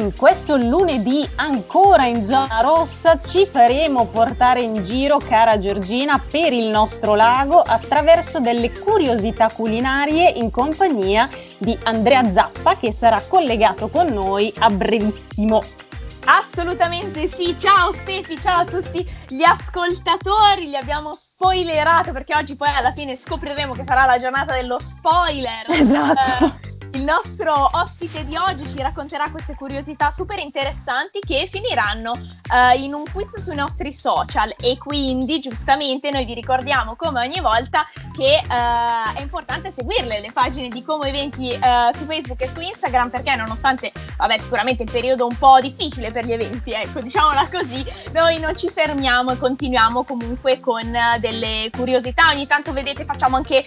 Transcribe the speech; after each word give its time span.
in 0.00 0.16
questo 0.16 0.56
lunedì 0.56 1.28
ancora 1.36 2.06
in 2.06 2.24
zona 2.24 2.60
rossa 2.60 3.18
ci 3.18 3.46
faremo 3.46 4.06
portare 4.06 4.62
in 4.62 4.82
giro, 4.82 5.18
cara 5.18 5.58
Giorgina, 5.58 6.18
per 6.18 6.54
il 6.54 6.68
nostro 6.68 7.14
lago 7.14 7.60
attraverso 7.60 8.40
delle 8.40 8.72
curiosità 8.72 9.50
culinarie 9.50 10.30
in 10.30 10.50
compagnia 10.50 11.28
di 11.58 11.78
Andrea 11.84 12.30
Zappa 12.32 12.76
che 12.76 12.92
sarà 12.92 13.22
collegato 13.26 13.88
con 13.88 14.06
noi 14.06 14.52
a 14.58 14.70
brevissimo. 14.70 15.62
Assolutamente 16.24 17.28
sì, 17.28 17.54
ciao 17.58 17.92
Stefi, 17.92 18.40
ciao 18.40 18.60
a 18.60 18.64
tutti 18.64 19.06
gli 19.28 19.42
ascoltatori, 19.42 20.66
li 20.68 20.76
abbiamo 20.76 21.12
spoilerato 21.14 22.12
perché 22.12 22.34
oggi 22.34 22.56
poi 22.56 22.68
alla 22.74 22.92
fine 22.92 23.16
scopriremo 23.16 23.74
che 23.74 23.84
sarà 23.84 24.06
la 24.06 24.18
giornata 24.18 24.54
dello 24.54 24.78
spoiler. 24.78 25.64
Esatto. 25.68 26.44
Eh, 26.44 26.70
il 26.94 27.04
nostro 27.04 27.68
ospite 27.72 28.24
di 28.24 28.36
oggi 28.36 28.68
ci 28.68 28.82
racconterà 28.82 29.30
queste 29.30 29.54
curiosità 29.54 30.10
super 30.10 30.38
interessanti 30.38 31.20
che 31.20 31.48
finiranno 31.50 32.12
uh, 32.12 32.78
in 32.78 32.94
un 32.94 33.04
quiz 33.12 33.38
sui 33.40 33.54
nostri 33.54 33.92
social. 33.92 34.52
E 34.60 34.76
quindi 34.78 35.38
giustamente 35.40 36.10
noi 36.10 36.24
vi 36.24 36.34
ricordiamo 36.34 36.96
come 36.96 37.20
ogni 37.20 37.40
volta 37.40 37.86
che 38.16 38.42
uh, 38.42 39.16
è 39.16 39.20
importante 39.20 39.72
seguirle 39.72 40.20
le 40.20 40.32
pagine 40.32 40.68
di 40.68 40.82
Como 40.82 41.04
Eventi 41.04 41.50
uh, 41.52 41.96
su 41.96 42.04
Facebook 42.06 42.42
e 42.42 42.50
su 42.52 42.60
Instagram 42.60 43.10
perché 43.10 43.36
nonostante, 43.36 43.92
vabbè 44.16 44.38
sicuramente 44.38 44.82
il 44.82 44.90
periodo 44.90 45.26
un 45.26 45.38
po' 45.38 45.60
difficile 45.60 46.10
per 46.10 46.26
gli 46.26 46.32
eventi, 46.32 46.72
ecco 46.72 47.00
diciamola 47.00 47.48
così, 47.48 47.84
noi 48.12 48.38
non 48.40 48.56
ci 48.56 48.68
fermiamo 48.68 49.32
e 49.32 49.38
continuiamo 49.38 50.02
comunque 50.04 50.60
con 50.60 50.96
delle 51.18 51.70
curiosità, 51.70 52.30
ogni 52.30 52.46
tanto 52.46 52.72
vedete 52.72 53.04
facciamo 53.04 53.36
anche 53.36 53.64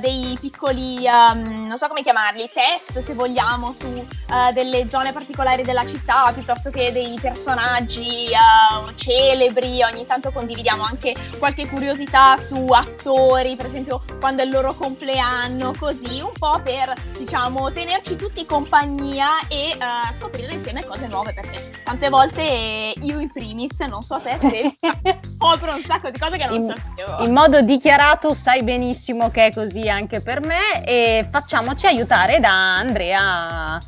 dei 0.00 0.36
piccoli, 0.40 1.04
um, 1.06 1.66
non 1.66 1.76
so 1.76 1.88
come 1.88 2.02
chiamarli, 2.02 2.35
farli 2.36 2.50
test 2.52 3.02
se 3.02 3.14
vogliamo 3.14 3.72
su 3.72 3.86
uh, 3.86 4.52
delle 4.52 4.86
zone 4.90 5.12
particolari 5.12 5.62
della 5.62 5.86
città 5.86 6.30
piuttosto 6.34 6.70
che 6.70 6.92
dei 6.92 7.18
personaggi 7.20 8.28
uh, 8.30 8.94
celebri, 8.94 9.82
ogni 9.82 10.06
tanto 10.06 10.30
condividiamo 10.30 10.82
anche 10.82 11.14
qualche 11.38 11.66
curiosità 11.66 12.36
su 12.36 12.66
attori, 12.68 13.56
per 13.56 13.66
esempio 13.66 14.02
quando 14.20 14.42
è 14.42 14.44
il 14.44 14.50
loro 14.50 14.74
compleanno, 14.74 15.72
così 15.78 16.20
un 16.20 16.32
po' 16.38 16.60
per 16.62 16.92
diciamo 17.16 17.72
tenerci 17.72 18.16
tutti 18.16 18.44
compagnia 18.44 19.38
e 19.48 19.76
uh, 19.78 20.12
scoprire 20.12 20.52
insieme 20.52 20.84
cose 20.84 21.06
nuove 21.06 21.32
perché 21.32 21.80
tante 21.84 22.08
volte 22.10 22.92
io 23.00 23.18
in 23.18 23.30
primis, 23.32 23.78
non 23.80 24.02
so 24.02 24.20
te 24.20 24.36
se 24.38 24.76
scopro 25.36 25.74
un 25.74 25.82
sacco 25.84 26.10
di 26.10 26.18
cose 26.18 26.36
che 26.36 26.44
non 26.46 26.54
in, 26.54 26.74
sapevo. 26.74 27.24
In 27.24 27.32
modo 27.32 27.62
dichiarato 27.62 28.34
sai 28.34 28.62
benissimo 28.62 29.30
che 29.30 29.46
è 29.46 29.52
così 29.52 29.88
anche 29.88 30.20
per 30.20 30.44
me 30.44 30.84
e 30.84 31.26
facciamoci 31.30 31.86
aiutare 31.86 32.25
ascoltare 32.26 32.40
da 32.40 32.76
Andrea 32.76 33.78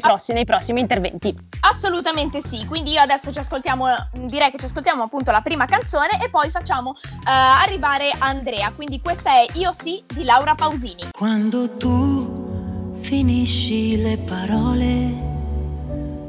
prossime, 0.00 0.38
nei 0.38 0.44
prossimi 0.44 0.80
interventi. 0.80 1.34
Assolutamente 1.60 2.40
sì, 2.42 2.64
quindi 2.66 2.92
io 2.92 3.00
adesso 3.00 3.32
ci 3.32 3.38
ascoltiamo, 3.38 3.86
direi 4.12 4.50
che 4.50 4.58
ci 4.58 4.64
ascoltiamo 4.64 5.02
appunto 5.02 5.30
la 5.30 5.42
prima 5.42 5.66
canzone 5.66 6.22
e 6.22 6.30
poi 6.30 6.50
facciamo 6.50 6.90
uh, 6.90 6.96
arrivare 7.24 8.12
Andrea, 8.18 8.72
quindi 8.74 9.00
questa 9.00 9.32
è 9.32 9.46
Io 9.54 9.72
sì 9.72 10.02
di 10.12 10.24
Laura 10.24 10.54
Pausini. 10.54 11.08
Quando 11.10 11.76
tu 11.76 12.92
finisci 13.00 14.00
le 14.00 14.18
parole, 14.18 15.12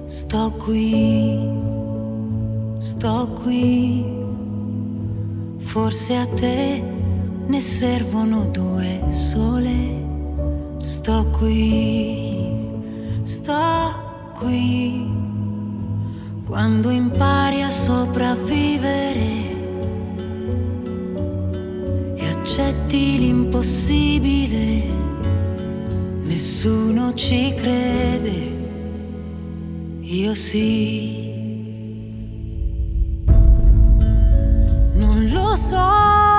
sto 0.05 0.51
qui, 0.51 1.39
sto 2.79 3.27
qui, 3.43 4.23
forse 5.59 6.15
a 6.15 6.27
te 6.27 6.83
ne 7.47 7.59
servono 7.59 8.45
due 8.45 9.03
sole 9.11 10.04
Sto 10.85 11.25
qui, 11.31 12.37
sto 13.23 14.31
qui, 14.37 15.03
quando 16.45 16.91
impari 16.91 17.63
a 17.63 17.71
sopravvivere 17.71 19.27
e 22.15 22.27
accetti 22.29 23.17
l'impossibile, 23.17 24.83
nessuno 26.21 27.15
ci 27.15 27.51
crede, 27.55 28.55
io 30.01 30.35
sì. 30.35 31.23
Non 34.93 35.31
lo 35.31 35.55
so. 35.55 36.34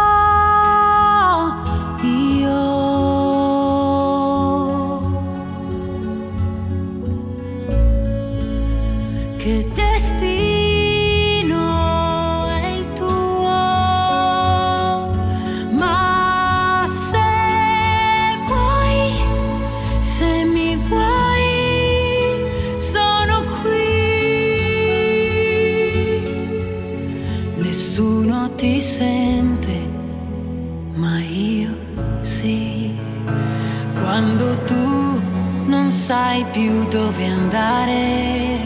Più 36.52 36.86
dove 36.86 37.26
andare. 37.26 38.58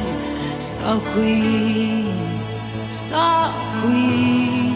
Sto 0.58 1.00
qui, 1.14 2.04
sto 2.88 3.50
qui. 3.80 4.74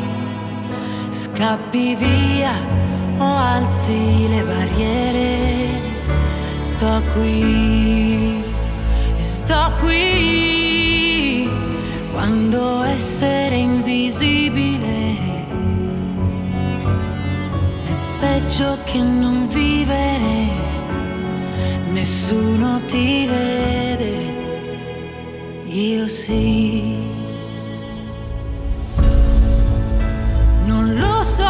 Scappi 1.11 1.95
via 1.95 2.53
o 3.19 3.25
alzi 3.25 4.29
le 4.29 4.43
barriere. 4.45 5.69
Sto 6.63 7.03
qui, 7.13 8.43
sto 9.19 9.73
qui. 9.81 11.47
Quando 12.13 12.83
essere 12.85 13.57
invisibile 13.57 15.17
è 17.85 17.95
peggio 18.21 18.79
che 18.85 18.99
non 19.01 19.49
vivere 19.49 20.64
nessuno 21.94 22.81
ti 22.87 23.25
vede, 23.25 24.15
io 25.66 26.09
sì. 26.09 26.97
Non 30.65 30.93
lo 30.99 31.22
so, 31.22 31.44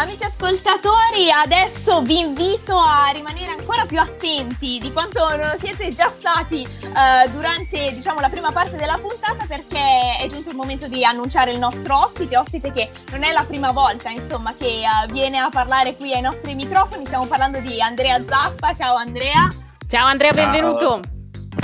Amici 0.00 0.24
ascoltatori, 0.24 1.30
adesso 1.30 2.00
vi 2.00 2.20
invito 2.20 2.74
a 2.74 3.10
rimanere 3.12 3.50
ancora 3.50 3.84
più 3.84 4.00
attenti 4.00 4.78
di 4.80 4.90
quanto 4.92 5.28
non 5.36 5.58
siete 5.58 5.92
già 5.92 6.10
stati 6.10 6.66
uh, 6.66 7.30
durante 7.30 7.92
diciamo, 7.92 8.18
la 8.18 8.30
prima 8.30 8.50
parte 8.50 8.76
della 8.76 8.96
puntata 8.96 9.44
perché 9.46 10.16
è 10.18 10.26
giunto 10.30 10.48
il 10.48 10.56
momento 10.56 10.88
di 10.88 11.04
annunciare 11.04 11.52
il 11.52 11.58
nostro 11.58 11.98
ospite, 11.98 12.34
ospite 12.38 12.70
che 12.70 12.90
non 13.10 13.24
è 13.24 13.32
la 13.32 13.44
prima 13.44 13.72
volta 13.72 14.08
insomma, 14.08 14.54
che 14.54 14.84
uh, 14.86 15.12
viene 15.12 15.36
a 15.36 15.50
parlare 15.50 15.94
qui 15.94 16.14
ai 16.14 16.22
nostri 16.22 16.54
microfoni, 16.54 17.04
stiamo 17.04 17.26
parlando 17.26 17.58
di 17.58 17.82
Andrea 17.82 18.24
Zappa, 18.26 18.72
ciao 18.72 18.96
Andrea. 18.96 19.50
Ciao 19.86 20.06
Andrea, 20.06 20.32
ciao. 20.32 20.44
benvenuto. 20.44 21.00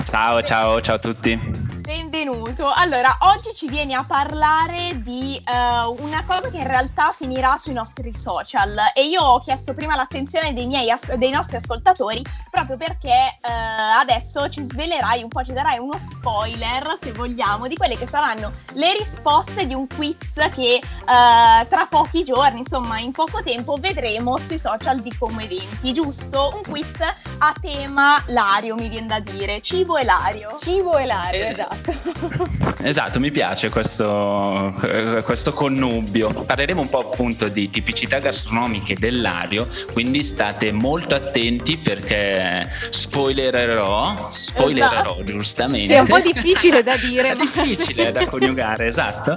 Ciao, 0.05 0.43
ciao, 0.43 0.83
ciao 0.83 0.97
a 0.97 0.99
tutti. 0.99 1.56
Benvenuto. 1.87 2.69
Allora, 2.75 3.17
oggi 3.21 3.55
ci 3.55 3.69
vieni 3.69 3.95
a 3.95 4.03
parlare 4.03 5.01
di 5.03 5.41
uh, 5.47 6.03
una 6.03 6.25
cosa 6.27 6.51
che 6.51 6.57
in 6.57 6.67
realtà 6.67 7.13
finirà 7.13 7.57
sui 7.57 7.75
nostri 7.75 8.13
social 8.13 8.77
e 8.93 9.07
io 9.07 9.23
ho 9.23 9.39
chiesto 9.39 9.73
prima 9.73 9.95
l'attenzione 9.95 10.53
dei, 10.53 10.67
miei, 10.67 10.93
dei 11.15 11.31
nostri 11.31 11.59
ascoltatori 11.59 12.25
proprio 12.51 12.77
perché 12.77 13.39
uh, 13.41 14.01
adesso 14.01 14.49
ci 14.49 14.63
svelerai 14.63 15.23
un 15.23 15.29
po', 15.29 15.45
ci 15.45 15.53
darai 15.53 15.79
uno 15.79 15.97
spoiler, 15.97 16.97
se 17.01 17.13
vogliamo, 17.13 17.69
di 17.69 17.77
quelle 17.77 17.97
che 17.97 18.09
saranno 18.09 18.53
le 18.73 18.97
risposte 18.97 19.65
di 19.65 19.75
un 19.75 19.87
quiz 19.87 20.35
che 20.53 20.81
uh, 20.83 21.69
tra 21.69 21.87
pochi 21.89 22.25
giorni, 22.25 22.61
insomma 22.61 22.99
in 22.99 23.13
poco 23.13 23.45
tempo, 23.45 23.77
vedremo 23.77 24.39
sui 24.39 24.59
social 24.59 25.01
di 25.03 25.17
Come 25.17 25.45
Eventi, 25.45 25.93
giusto? 25.93 26.51
Un 26.53 26.63
quiz 26.63 26.99
a 27.39 27.55
tema 27.61 28.21
Lario, 28.27 28.75
mi 28.75 28.89
viene 28.89 29.07
da 29.07 29.21
dire, 29.21 29.61
cibo 29.61 29.97
e 29.99 30.03
Lario. 30.05 30.59
Cibo 30.61 30.97
e 30.97 31.07
Lario, 31.07 31.45
esatto. 31.45 31.76
Esatto, 32.83 33.19
mi 33.19 33.31
piace 33.33 33.69
questo, 33.69 34.73
questo, 35.25 35.53
connubio. 35.53 36.31
Parleremo 36.31 36.83
un 36.83 36.89
po' 36.89 37.11
appunto 37.11 37.49
di 37.49 37.69
tipicità 37.69 38.19
gastronomiche 38.19 38.95
dell'Ario, 38.95 39.69
quindi 39.93 40.23
state 40.23 40.71
molto 40.71 41.15
attenti 41.17 41.79
perché 41.79 42.71
spoilererò, 42.91 44.27
spoilererò 44.29 45.15
esatto. 45.15 45.25
giustamente. 45.25 45.87
Sì, 45.87 45.93
è 45.95 45.99
un 45.99 46.07
po' 46.07 46.21
difficile 46.21 46.83
da 46.83 46.95
dire. 47.03 47.35
difficile 47.35 48.13
da 48.13 48.25
coniugare, 48.27 48.87
esatto. 48.89 49.37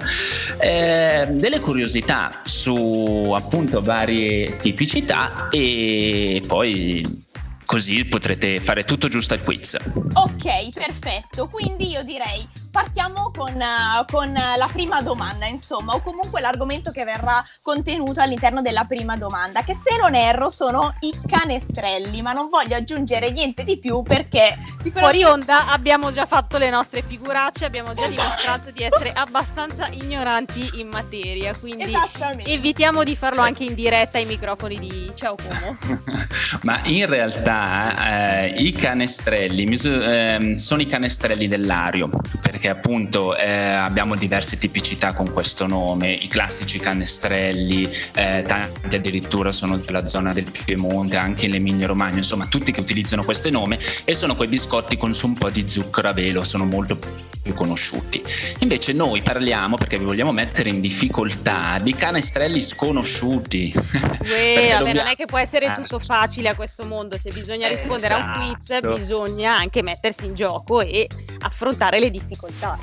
Eh, 0.59 1.25
delle 1.29 1.59
curiosità 1.59 2.41
su 2.43 3.33
appunto 3.35 3.81
varie 3.81 4.57
tipicità 4.57 5.47
e 5.49 6.43
poi 6.45 7.27
così 7.69 8.03
potrete 8.05 8.59
fare 8.61 8.83
tutto 8.83 9.09
giusto 9.09 9.35
al 9.35 9.43
quiz. 9.43 9.77
Ok, 10.13 10.69
perfetto. 10.73 11.47
Quindi 11.49 11.89
io 11.89 12.03
direi 12.03 12.43
partiamo 12.81 13.29
con, 13.35 13.55
uh, 13.55 14.05
con 14.09 14.31
la 14.31 14.69
prima 14.71 15.01
domanda, 15.01 15.45
insomma, 15.45 15.95
o 15.95 16.01
comunque 16.01 16.39
l'argomento 16.39 16.91
che 16.91 17.03
verrà 17.03 17.43
contenuto 17.61 18.21
all'interno 18.21 18.61
della 18.61 18.85
prima 18.85 19.17
domanda, 19.17 19.63
che 19.63 19.75
se 19.75 19.97
non 19.99 20.15
erro 20.15 20.49
sono 20.49 20.95
i 21.01 21.13
canestrelli, 21.27 22.21
ma 22.21 22.31
non 22.31 22.47
voglio 22.47 22.77
aggiungere 22.77 23.31
niente 23.31 23.65
di 23.65 23.77
più 23.77 24.01
perché 24.01 24.57
sicuramente... 24.81 24.99
Fuori 24.99 25.23
onda 25.25 25.67
abbiamo 25.67 26.13
già 26.13 26.25
fatto 26.25 26.57
le 26.57 26.69
nostre 26.69 27.01
figuracce, 27.01 27.65
abbiamo 27.65 27.93
già 27.93 28.07
dimostrato 28.07 28.71
di 28.71 28.83
essere 28.83 29.11
abbastanza 29.11 29.89
ignoranti 29.91 30.79
in 30.79 30.87
materia, 30.87 31.53
quindi 31.57 31.93
evitiamo 32.45 33.03
di 33.03 33.15
farlo 33.17 33.41
anche 33.41 33.65
in 33.65 33.73
diretta 33.73 34.19
ai 34.19 34.25
microfoni 34.25 34.79
di 34.79 35.11
Ciao 35.15 35.35
Como. 35.35 35.77
ma 36.63 36.79
in 36.85 37.07
realtà 37.07 38.45
eh, 38.45 38.53
i 38.57 38.71
canestrelli 38.71 39.65
eh, 39.65 40.53
sono 40.57 40.81
i 40.81 40.87
canestrelli 40.87 41.47
dell'ario, 41.49 42.09
perché 42.41 42.68
appunto 42.69 43.35
eh, 43.35 43.51
abbiamo 43.51 44.15
diverse 44.15 44.57
tipicità 44.57 45.13
con 45.13 45.31
questo 45.31 45.67
nome, 45.67 46.11
i 46.11 46.27
classici 46.27 46.79
canestrelli, 46.79 47.89
eh, 48.15 48.43
tanti 48.45 48.95
addirittura 48.95 49.51
sono 49.51 49.77
della 49.77 50.07
zona 50.07 50.33
del 50.33 50.49
Piemonte, 50.65 51.17
anche 51.17 51.45
in 51.45 51.55
Emilia 51.55 51.87
Romagna, 51.87 52.17
insomma 52.17 52.45
tutti 52.45 52.71
che 52.71 52.79
utilizzano 52.79 53.23
questo 53.23 53.49
nome 53.49 53.79
e 54.05 54.15
sono 54.15 54.35
quei 54.35 54.47
biscotti 54.47 54.97
con 54.97 55.13
su 55.13 55.27
un 55.27 55.33
po' 55.33 55.49
di 55.49 55.67
zucchero 55.67 56.09
a 56.09 56.13
velo, 56.13 56.43
sono 56.43 56.65
molto 56.65 56.97
più 57.41 57.53
conosciuti. 57.53 58.21
Invece 58.59 58.93
noi 58.93 59.21
parliamo, 59.21 59.77
perché 59.77 59.97
vi 59.97 60.05
vogliamo 60.05 60.31
mettere 60.31 60.69
in 60.69 60.81
difficoltà, 60.81 61.79
di 61.81 61.95
canestrelli 61.95 62.61
sconosciuti. 62.61 63.71
Uè, 63.75 64.75
vabbè, 64.77 64.93
non 64.93 65.07
è 65.07 65.15
che 65.15 65.25
può 65.25 65.37
essere 65.37 65.67
ah. 65.67 65.73
tutto 65.73 65.99
facile 65.99 66.49
a 66.49 66.55
questo 66.55 66.85
mondo, 66.85 67.17
se 67.17 67.31
bisogna 67.31 67.67
rispondere 67.67 68.13
esatto. 68.13 68.39
a 68.39 68.43
un 68.43 68.53
quiz 68.53 68.69
esatto. 68.69 68.93
bisogna 68.93 69.57
anche 69.57 69.81
mettersi 69.81 70.25
in 70.25 70.35
gioco 70.35 70.81
e 70.81 71.07
affrontare 71.39 71.99
le 71.99 72.09
difficoltà 72.09 72.48
difficoltà. 72.49 72.79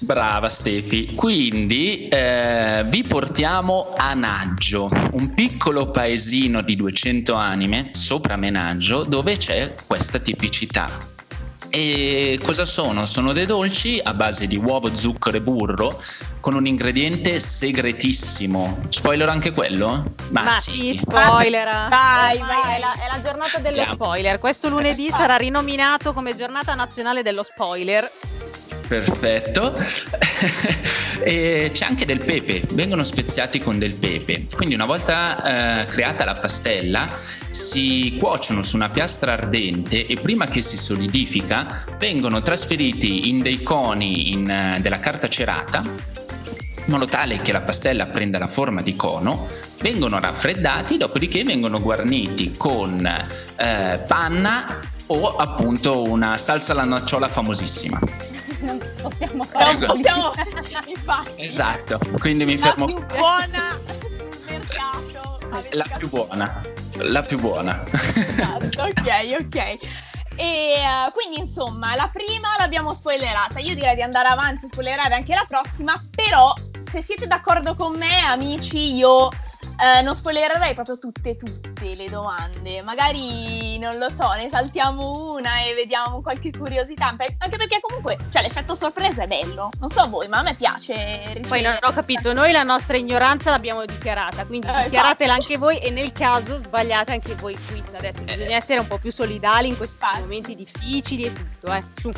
Brava 0.00 0.48
Stefi, 0.48 1.14
quindi 1.14 2.08
eh, 2.08 2.84
vi 2.86 3.04
portiamo 3.04 3.94
a 3.96 4.14
Naggio, 4.14 4.88
un 5.12 5.32
piccolo 5.32 5.92
paesino 5.92 6.60
di 6.60 6.74
200 6.74 7.34
anime 7.34 7.90
sopra 7.92 8.36
Menaggio 8.36 9.04
dove 9.04 9.36
c'è 9.36 9.74
questa 9.86 10.18
tipicità. 10.18 11.10
E 11.74 12.38
cosa 12.44 12.66
sono? 12.66 13.06
Sono 13.06 13.32
dei 13.32 13.46
dolci 13.46 13.98
a 14.02 14.12
base 14.12 14.46
di 14.46 14.56
uovo, 14.56 14.94
zucchero 14.94 15.38
e 15.38 15.40
burro 15.40 16.02
con 16.40 16.52
un 16.54 16.66
ingrediente 16.66 17.40
segretissimo. 17.40 18.84
Spoiler 18.90 19.28
anche 19.28 19.52
quello? 19.52 20.12
Ma, 20.30 20.42
Ma 20.42 20.50
sì. 20.50 20.92
spoiler. 20.94 21.88
Vai, 21.88 22.38
vai, 22.38 22.74
è 22.74 22.78
la, 22.78 22.92
è 22.92 23.06
la 23.08 23.22
giornata 23.22 23.58
dello 23.58 23.76
yeah. 23.76 23.86
spoiler. 23.86 24.38
Questo 24.38 24.68
lunedì 24.68 25.08
sarà 25.10 25.36
rinominato 25.36 26.12
come 26.12 26.34
giornata 26.34 26.74
nazionale 26.74 27.22
dello 27.22 27.42
spoiler 27.42 28.10
Perfetto. 28.86 29.74
e 31.24 31.70
c'è 31.72 31.84
anche 31.84 32.04
del 32.04 32.24
pepe, 32.24 32.62
vengono 32.70 33.04
speziati 33.04 33.60
con 33.60 33.78
del 33.78 33.94
pepe. 33.94 34.46
Quindi 34.54 34.74
una 34.74 34.86
volta 34.86 35.82
eh, 35.82 35.86
creata 35.86 36.24
la 36.24 36.34
pastella 36.34 37.08
si 37.50 38.16
cuociono 38.18 38.62
su 38.62 38.76
una 38.76 38.90
piastra 38.90 39.32
ardente 39.32 40.06
e 40.06 40.16
prima 40.16 40.46
che 40.46 40.62
si 40.62 40.76
solidifica 40.76 41.84
vengono 41.98 42.42
trasferiti 42.42 43.28
in 43.28 43.42
dei 43.42 43.62
coni 43.62 44.32
in, 44.32 44.76
uh, 44.76 44.80
della 44.80 45.00
carta 45.00 45.28
cerata 45.28 45.82
in 46.84 46.92
modo 46.92 47.06
tale 47.06 47.40
che 47.42 47.52
la 47.52 47.60
pastella 47.60 48.06
prenda 48.06 48.38
la 48.38 48.48
forma 48.48 48.82
di 48.82 48.96
cono, 48.96 49.46
vengono 49.80 50.18
raffreddati, 50.18 50.96
dopodiché 50.96 51.44
vengono 51.44 51.80
guarniti 51.80 52.54
con 52.56 53.06
eh, 53.06 54.00
panna 54.08 54.80
o 55.06 55.36
appunto 55.36 56.02
una 56.02 56.36
salsa 56.36 56.72
alla 56.72 56.84
nocciola 56.84 57.28
famosissima 57.28 58.00
possiamo 59.02 59.44
fare. 59.44 59.76
Non 59.76 59.86
possiamo, 59.86 60.32
infatti. 60.86 61.44
Esatto, 61.44 61.98
quindi 62.18 62.44
mi 62.44 62.56
fermo. 62.56 62.86
La 62.86 62.94
più 62.94 63.06
buona 63.16 63.80
mercato. 64.52 65.38
La 65.72 65.86
più 65.96 66.08
buona, 66.08 66.62
la 66.98 67.22
più 67.22 67.38
buona. 67.38 67.84
Esatto, 67.92 68.82
ok, 68.82 69.36
ok. 69.40 69.78
E 70.36 70.80
uh, 70.80 71.12
quindi 71.12 71.38
insomma 71.38 71.94
la 71.94 72.10
prima 72.12 72.54
l'abbiamo 72.58 72.94
spoilerata. 72.94 73.58
Io 73.60 73.74
direi 73.74 73.94
di 73.94 74.02
andare 74.02 74.28
avanti, 74.28 74.66
spoilerare 74.66 75.14
anche 75.14 75.34
la 75.34 75.44
prossima. 75.46 75.94
Però, 76.14 76.54
se 76.90 77.02
siete 77.02 77.26
d'accordo 77.26 77.74
con 77.74 77.96
me, 77.96 78.20
amici, 78.24 78.94
io 78.94 79.28
eh, 79.28 80.02
non 80.02 80.14
spoilererei 80.14 80.74
proprio 80.74 80.98
tutte, 80.98 81.36
tutte 81.36 81.71
le 81.82 82.08
domande. 82.08 82.82
Magari, 82.82 83.78
non 83.78 83.98
lo 83.98 84.08
so, 84.10 84.32
ne 84.32 84.48
saltiamo 84.48 85.32
una 85.32 85.62
e 85.64 85.74
vediamo 85.74 86.22
qualche 86.22 86.50
curiosità. 86.50 87.14
Anche 87.38 87.56
perché 87.56 87.78
comunque, 87.80 88.16
cioè, 88.30 88.42
l'effetto 88.42 88.74
sorpresa 88.74 89.24
è 89.24 89.26
bello. 89.26 89.70
Non 89.78 89.90
so 89.90 90.08
voi, 90.08 90.28
ma 90.28 90.38
a 90.38 90.42
me 90.42 90.54
piace. 90.54 90.92
Ricevere. 90.92 91.40
Poi 91.48 91.62
non 91.62 91.78
ho 91.80 91.92
capito, 91.92 92.32
noi 92.32 92.52
la 92.52 92.62
nostra 92.62 92.96
ignoranza 92.96 93.50
l'abbiamo 93.50 93.84
dichiarata, 93.84 94.44
quindi 94.44 94.66
eh, 94.68 94.84
dichiaratela 94.84 95.34
anche 95.34 95.58
voi 95.58 95.78
e 95.78 95.90
nel 95.90 96.12
caso 96.12 96.56
sbagliate 96.56 97.12
anche 97.12 97.34
voi 97.34 97.56
quiz. 97.66 97.94
Adesso 97.94 98.22
bisogna 98.22 98.56
essere 98.56 98.80
un 98.80 98.86
po' 98.86 98.98
più 98.98 99.12
solidali 99.12 99.68
in 99.68 99.76
questi 99.76 99.98
Infatti. 100.02 100.20
momenti 100.20 100.54
difficili 100.54 101.24
e 101.24 101.32
tutto, 101.32 101.72
eh. 101.72 101.82
Su. 102.00 102.10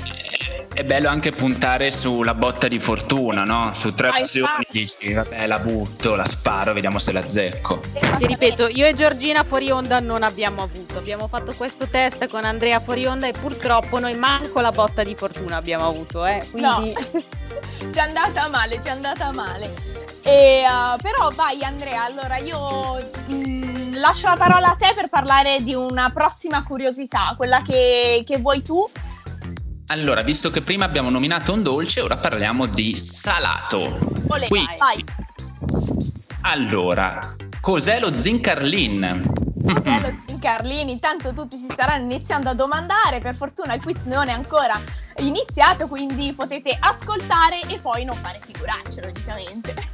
È 0.72 0.84
bello 0.84 1.08
anche 1.08 1.30
puntare 1.30 1.90
sulla 1.90 2.34
botta 2.34 2.68
di 2.68 2.78
fortuna, 2.78 3.44
no? 3.44 3.72
Su 3.74 3.94
tre 3.94 4.08
ah, 4.08 4.18
opzioni 4.18 4.66
dici, 4.70 5.12
vabbè, 5.12 5.46
la 5.46 5.58
butto, 5.58 6.14
la 6.14 6.24
sparo, 6.24 6.72
vediamo 6.72 6.98
se 6.98 7.12
la 7.12 7.26
zecco 7.28 7.54
Ecco. 7.64 7.80
Ti 8.18 8.26
ripeto, 8.26 8.68
io 8.68 8.86
e 8.86 8.92
Giorgina 8.92 9.44
fuori 9.54 9.70
onda 9.70 10.00
non 10.00 10.24
abbiamo 10.24 10.64
avuto. 10.64 10.98
Abbiamo 10.98 11.28
fatto 11.28 11.54
questo 11.54 11.86
test 11.86 12.26
con 12.26 12.44
Andrea 12.44 12.80
fuori 12.80 13.06
onda 13.06 13.28
e 13.28 13.32
purtroppo 13.32 14.00
noi 14.00 14.16
manco 14.16 14.60
la 14.60 14.72
botta 14.72 15.04
di 15.04 15.14
fortuna 15.14 15.54
abbiamo 15.54 15.86
avuto, 15.86 16.26
eh. 16.26 16.44
Quindi... 16.50 16.92
No. 16.92 17.22
ci 17.92 17.98
è 17.98 18.00
andata 18.00 18.48
male, 18.48 18.80
ci 18.82 18.88
è 18.88 18.90
andata 18.90 19.30
male. 19.30 19.72
E, 20.22 20.64
uh, 20.66 21.00
però 21.00 21.30
vai 21.32 21.62
Andrea, 21.62 22.02
allora 22.02 22.38
io 22.38 23.12
mh, 23.26 23.32
mm, 23.32 23.94
lascio 23.94 24.26
la 24.26 24.36
parola 24.36 24.72
a 24.72 24.74
te 24.76 24.92
per 24.96 25.08
parlare 25.08 25.62
di 25.62 25.74
una 25.74 26.10
prossima 26.10 26.64
curiosità, 26.64 27.34
quella 27.36 27.62
che, 27.62 28.24
che 28.26 28.38
vuoi 28.38 28.60
tu. 28.60 28.90
Allora, 29.88 30.22
visto 30.22 30.50
che 30.50 30.62
prima 30.62 30.84
abbiamo 30.84 31.10
nominato 31.10 31.52
un 31.52 31.62
dolce, 31.62 32.00
ora 32.00 32.16
parliamo 32.16 32.66
di 32.66 32.96
salato. 32.96 33.98
Olè, 34.26 34.48
Qui, 34.48 34.66
vai. 34.78 35.04
Allora, 36.40 37.36
Cos'è 37.64 37.98
lo 37.98 38.18
Zincarlin? 38.18 39.22
Cos'è 39.66 40.00
lo 40.00 40.10
Zincarlin? 40.26 40.90
Intanto 40.90 41.32
tutti 41.32 41.56
si 41.56 41.68
staranno 41.70 42.04
iniziando 42.04 42.50
a 42.50 42.54
domandare, 42.54 43.20
per 43.20 43.34
fortuna 43.34 43.72
il 43.72 43.82
quiz 43.82 44.02
non 44.04 44.28
è 44.28 44.32
ancora 44.32 44.78
iniziato, 45.18 45.88
quindi 45.88 46.34
potete 46.34 46.76
ascoltare 46.78 47.60
e 47.68 47.78
poi 47.80 48.04
non 48.04 48.16
fare 48.16 48.40
figuracce, 48.44 49.00
logicamente. 49.00 49.92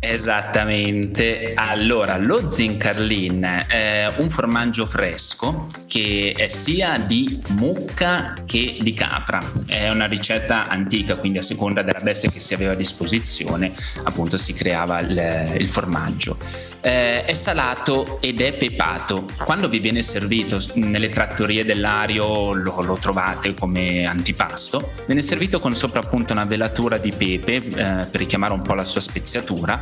Esattamente, 0.00 1.54
allora 1.56 2.16
lo 2.18 2.48
zincarlin 2.48 3.64
è 3.66 4.08
un 4.18 4.30
formaggio 4.30 4.86
fresco 4.86 5.66
che 5.88 6.32
è 6.36 6.46
sia 6.46 6.98
di 6.98 7.40
mucca 7.48 8.36
che 8.46 8.76
di 8.80 8.94
capra, 8.94 9.40
è 9.66 9.90
una 9.90 10.06
ricetta 10.06 10.68
antica 10.68 11.16
quindi 11.16 11.38
a 11.38 11.42
seconda 11.42 11.82
della 11.82 11.98
bestia 11.98 12.30
che 12.30 12.38
si 12.38 12.54
aveva 12.54 12.72
a 12.72 12.76
disposizione 12.76 13.72
appunto 14.04 14.38
si 14.38 14.52
creava 14.52 15.00
il, 15.00 15.56
il 15.58 15.68
formaggio. 15.68 16.38
Eh, 16.80 17.24
è 17.24 17.34
salato 17.34 18.20
ed 18.20 18.40
è 18.40 18.56
pepato, 18.56 19.26
quando 19.44 19.68
vi 19.68 19.80
viene 19.80 20.02
servito 20.02 20.58
nelle 20.74 21.08
trattorie 21.08 21.64
dell'ario 21.64 22.52
lo, 22.52 22.80
lo 22.82 22.94
trovate 22.94 23.52
come 23.54 24.06
antipasto, 24.06 24.92
viene 25.06 25.22
servito 25.22 25.58
con 25.58 25.74
sopra 25.74 26.00
appunto 26.00 26.32
una 26.32 26.44
velatura 26.44 26.98
di 26.98 27.12
pepe 27.12 27.54
eh, 27.54 27.62
per 27.62 28.08
richiamare 28.12 28.52
un 28.52 28.62
po' 28.62 28.74
la 28.74 28.84
sua 28.84 29.00
speziatura. 29.00 29.80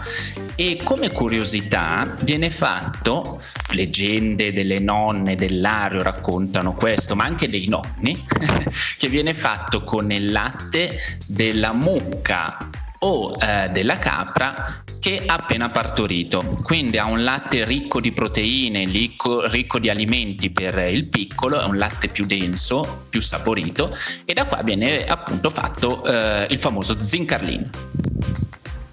E 0.54 0.80
come 0.82 1.12
curiosità 1.12 2.16
viene 2.22 2.50
fatto, 2.50 3.42
leggende 3.72 4.52
delle 4.52 4.78
nonne 4.78 5.34
dell'ario 5.34 6.02
raccontano 6.02 6.72
questo, 6.72 7.14
ma 7.14 7.24
anche 7.24 7.50
dei 7.50 7.68
nonni, 7.68 8.24
che 8.96 9.08
viene 9.08 9.34
fatto 9.34 9.84
con 9.84 10.10
il 10.10 10.32
latte 10.32 10.98
della 11.26 11.72
mucca 11.72 12.84
o 13.00 13.32
eh, 13.40 13.68
della 13.70 13.98
capra 13.98 14.82
che 14.98 15.22
ha 15.26 15.34
appena 15.34 15.70
partorito. 15.70 16.42
Quindi 16.62 16.98
ha 16.98 17.06
un 17.06 17.22
latte 17.22 17.64
ricco 17.64 18.00
di 18.00 18.12
proteine, 18.12 18.84
ricco, 18.84 19.46
ricco, 19.46 19.78
di 19.78 19.88
alimenti 19.88 20.50
per 20.50 20.76
il 20.90 21.06
piccolo, 21.06 21.60
è 21.60 21.64
un 21.64 21.76
latte 21.76 22.08
più 22.08 22.26
denso, 22.26 23.04
più 23.08 23.20
saporito 23.20 23.96
e 24.24 24.32
da 24.32 24.46
qua 24.46 24.62
viene 24.62 25.04
appunto 25.04 25.50
fatto 25.50 26.04
eh, 26.04 26.46
il 26.50 26.58
famoso 26.58 27.00
zincarlin 27.00 27.70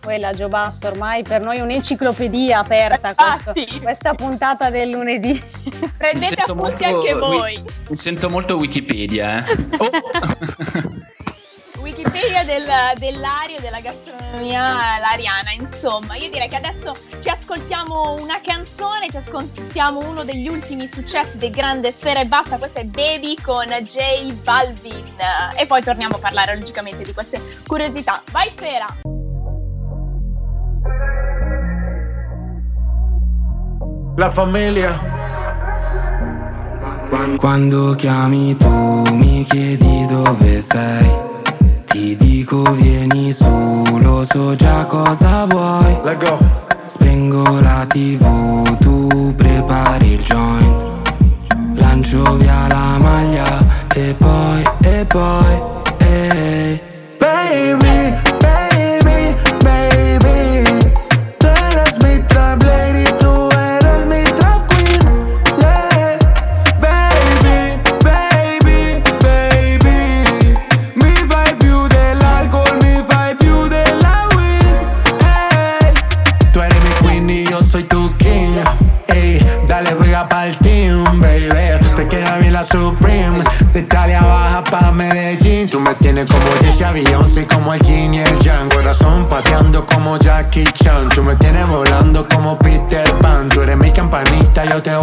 quella 0.03 0.33
Gio 0.33 0.50
Basta 0.50 0.89
ormai 0.89 1.24
per 1.24 1.41
noi 1.41 1.60
un'enciclopedia 1.62 2.60
aperta 2.60 3.15
questo, 3.15 3.53
questa 3.81 4.13
puntata 4.13 4.69
del 4.69 4.89
lunedì. 4.89 5.41
Prendete 5.98 6.41
appunti 6.41 6.83
anche 6.83 7.13
voi. 7.13 7.63
Mi 7.88 7.95
sento 7.95 8.29
molto 8.29 8.57
Wikipedia. 8.57 9.45
Eh. 9.45 9.72
Oh. 9.83 9.89
Wikipedia 12.03 12.43
del, 12.43 12.65
dell'aria 12.98 13.60
della 13.62 13.79
gastronomia 13.79 15.00
lariana. 15.00 15.51
Insomma, 15.57 16.15
io 16.15 16.29
direi 16.29 16.50
che 16.50 16.57
adesso 16.57 16.93
ci 17.22 17.29
ascoltiamo 17.29 18.15
una 18.19 18.41
canzone, 18.41 19.10
ci 19.10 19.15
ascoltiamo 19.17 20.00
uno 20.00 20.25
degli 20.25 20.50
ultimi 20.50 20.86
successi 20.86 21.38
del 21.38 21.51
grande 21.51 21.93
Sfera 21.93 22.19
e 22.19 22.25
Basta. 22.25 22.57
Questo 22.57 22.79
è 22.79 22.83
Baby 22.83 23.36
con 23.41 23.67
J 23.67 24.33
Balvin. 24.33 25.15
E 25.55 25.65
poi 25.65 25.81
torniamo 25.81 26.17
a 26.17 26.19
parlare 26.19 26.57
logicamente 26.57 27.03
di 27.03 27.13
queste 27.13 27.41
curiosità. 27.65 28.22
Vai 28.31 28.51
Sfera! 28.51 28.98
La 34.17 34.29
famiglia. 34.29 35.12
Quando 37.38 37.95
chiami 37.95 38.57
tu 38.57 39.03
mi 39.13 39.43
chiedi 39.43 40.05
dove 40.05 40.60
sei. 40.60 41.23
Ti 41.94 42.16
dico 42.16 42.64
vieni 42.72 43.32
su, 43.32 43.84
lo 44.00 44.24
so 44.24 44.56
già 44.56 44.84
cosa 44.86 45.46
vuoi. 45.46 45.96
Let 46.04 46.26
go. 46.26 46.40
Spengo 46.88 47.60
la 47.60 47.86
tv, 47.88 48.62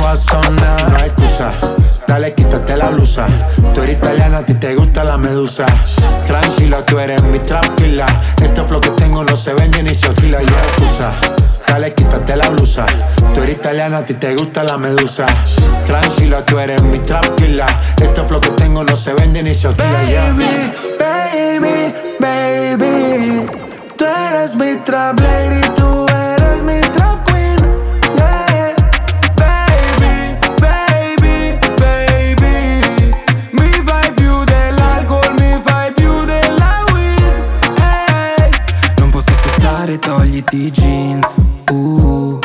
a 0.08 0.16
sonar. 0.16 0.90
No 0.90 0.96
hay 0.96 1.04
excusa. 1.08 1.52
Dale, 2.06 2.34
quítate 2.34 2.76
la 2.76 2.90
blusa. 2.90 3.26
Tú 3.74 3.82
eres 3.82 3.96
italiana, 3.96 4.38
a 4.38 4.42
ti 4.46 4.54
te 4.54 4.74
gusta 4.74 5.04
la 5.04 5.16
medusa. 5.16 5.66
Tranquila, 6.26 6.84
tú 6.84 6.98
eres 6.98 7.22
mi 7.22 7.38
tranquila. 7.38 8.06
Este 8.42 8.62
flow 8.64 8.80
que 8.80 8.90
tengo 8.90 9.22
no 9.22 9.36
se 9.36 9.54
vende 9.54 9.82
ni 9.82 9.94
se 9.94 10.08
alquila. 10.08 10.40
Yo 10.42 10.54
excusa. 10.54 11.12
Dale, 11.66 11.94
quítate 11.94 12.36
la 12.36 12.48
blusa. 12.48 12.84
Tú 13.34 13.42
eres 13.42 13.56
italiana, 13.56 13.98
a 13.98 14.04
ti 14.04 14.14
te 14.14 14.34
gusta 14.34 14.64
la 14.64 14.76
medusa. 14.76 15.26
Tranquila, 15.86 16.44
tú 16.44 16.58
eres 16.58 16.82
mi 16.82 16.98
tranquila. 16.98 17.66
Este 18.00 18.22
flow 18.24 18.40
que 18.40 18.50
tengo 18.50 18.82
no 18.82 18.96
se 18.96 19.12
vende 19.14 19.42
ni 19.42 19.54
se 19.54 19.68
alquila. 19.68 19.88
Baby, 19.88 20.72
baby, 20.98 21.94
baby. 22.18 23.46
Tú 23.96 24.04
eres 24.04 24.56
mi 24.56 24.76
trap 24.84 25.20
lady, 25.20 25.60
tú 25.76 26.06
eres 26.08 26.64
mi 26.64 26.80
trap 26.80 27.19
aspettare, 40.40 40.50
togliti 40.50 40.56
i 40.64 40.70
jeans. 40.70 41.36
Uh, 41.70 42.38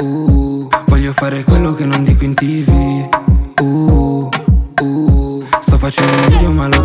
uh. 0.00 0.68
Voglio 0.86 1.12
fare 1.12 1.42
quello 1.44 1.72
che 1.72 1.84
non 1.84 2.04
dico 2.04 2.24
in 2.24 2.34
tv 2.34 3.08
Uh, 3.60 4.28
uh. 4.80 5.44
Sto 5.60 5.76
facendo 5.76 6.12
un 6.12 6.28
video 6.28 6.50
ma 6.52 6.66
lo 6.66 6.80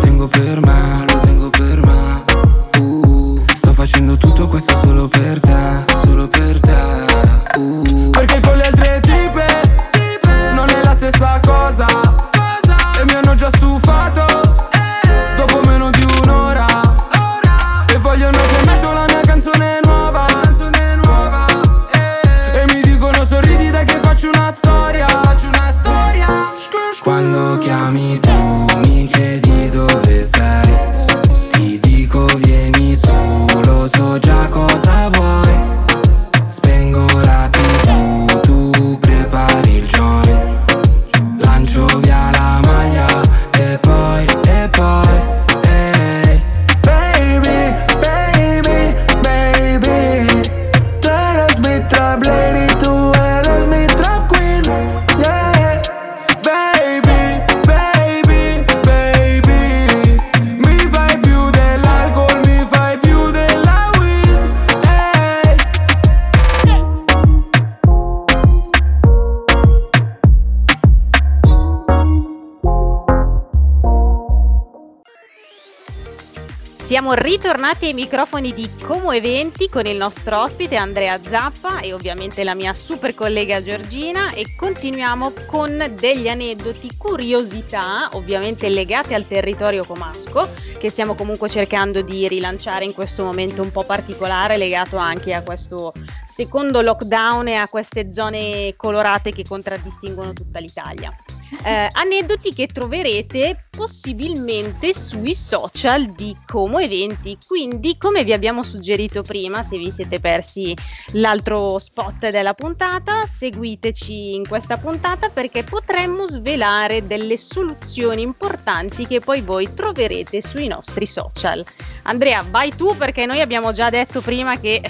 ritornati 77.16 77.86
ai 77.86 77.94
microfoni 77.94 78.52
di 78.52 78.68
Como 78.84 79.10
Eventi 79.10 79.70
con 79.70 79.86
il 79.86 79.96
nostro 79.96 80.42
ospite 80.42 80.76
Andrea 80.76 81.18
Zappa 81.22 81.80
e 81.80 81.94
ovviamente 81.94 82.44
la 82.44 82.54
mia 82.54 82.74
super 82.74 83.14
collega 83.14 83.62
Giorgina. 83.62 84.32
E 84.32 84.54
continuiamo 84.54 85.32
con 85.46 85.94
degli 85.98 86.28
aneddoti, 86.28 86.96
curiosità, 86.98 88.10
ovviamente 88.12 88.68
legate 88.68 89.14
al 89.14 89.26
territorio 89.26 89.84
comasco, 89.84 90.46
che 90.78 90.90
stiamo 90.90 91.14
comunque 91.14 91.48
cercando 91.48 92.02
di 92.02 92.28
rilanciare 92.28 92.84
in 92.84 92.92
questo 92.92 93.24
momento 93.24 93.62
un 93.62 93.72
po' 93.72 93.84
particolare, 93.84 94.58
legato 94.58 94.98
anche 94.98 95.32
a 95.32 95.42
questo 95.42 95.94
secondo 96.26 96.82
lockdown 96.82 97.48
e 97.48 97.54
a 97.54 97.68
queste 97.68 98.12
zone 98.12 98.74
colorate 98.76 99.32
che 99.32 99.42
contraddistinguono 99.42 100.34
tutta 100.34 100.58
l'Italia 100.58 101.16
eh, 101.64 101.88
aneddoti 101.92 102.52
che 102.52 102.66
troverete 102.66 103.66
possibilmente 103.70 104.94
sui 104.94 105.34
social 105.34 106.06
di 106.12 106.36
Como 106.46 106.78
Eventi. 106.78 107.36
Quindi, 107.46 107.96
come 107.98 108.24
vi 108.24 108.32
abbiamo 108.32 108.62
suggerito 108.62 109.22
prima, 109.22 109.62
se 109.62 109.76
vi 109.76 109.90
siete 109.90 110.18
persi 110.20 110.74
l'altro 111.12 111.78
spot 111.78 112.30
della 112.30 112.54
puntata, 112.54 113.26
seguiteci 113.26 114.34
in 114.34 114.46
questa 114.46 114.78
puntata 114.78 115.28
perché 115.28 115.62
potremmo 115.62 116.26
svelare 116.26 117.06
delle 117.06 117.36
soluzioni 117.36 118.22
importanti 118.22 119.06
che 119.06 119.20
poi 119.20 119.42
voi 119.42 119.72
troverete 119.74 120.40
sui 120.40 120.66
nostri 120.66 121.06
social. 121.06 121.64
Andrea, 122.02 122.44
vai 122.48 122.74
tu 122.74 122.96
perché 122.96 123.26
noi 123.26 123.40
abbiamo 123.40 123.72
già 123.72 123.90
detto 123.90 124.20
prima 124.20 124.58
che 124.58 124.80